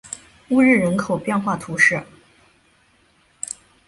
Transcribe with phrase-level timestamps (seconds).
[0.49, 2.03] 乌日人口变化图示